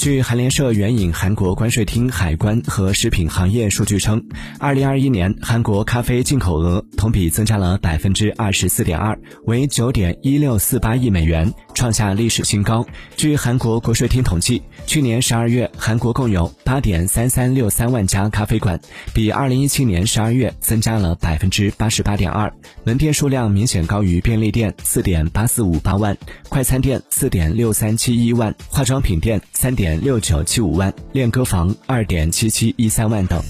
[0.00, 4.24] 据韩联社援引韩国关税厅海关和食品行业数据称，
[4.58, 12.86] 二零二一年韩国咖啡进口额同比增加了百分之二十四点二，为九点一六四八亿美元，创下历史新高。
[13.16, 18.78] 据韩国国税厅统计，去年十二月，韩国共有八点三三六三万家咖啡馆，
[19.14, 22.52] 比二零一七年十二月增加了百分之八十八点二，
[22.84, 26.14] 门店数量明显高于便利店四点八四五八万，
[26.50, 29.98] 快餐店四点六三七一万，化妆品店三点。
[30.02, 33.42] 六九七五万，练歌房二点七七一三万等。